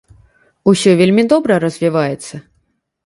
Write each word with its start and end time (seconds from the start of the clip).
Усё 0.71 0.95
вельмі 1.01 1.23
добра 1.33 1.53
развіваецца. 1.67 2.33